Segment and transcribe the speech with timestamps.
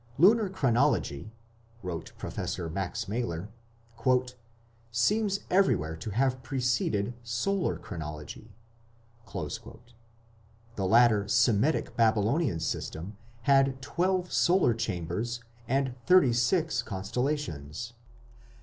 [0.17, 1.31] "Lunar chronology",
[1.83, 3.49] wrote Professor Max Mailer,
[4.89, 8.49] "seems everywhere to have preceded solar chronology."
[9.31, 9.69] The
[10.87, 17.93] later Semitic Babylonian system had twelve solar chambers and the thirty six constellations.